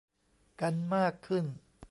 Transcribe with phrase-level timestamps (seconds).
[0.61, 1.45] กันมากขึ้น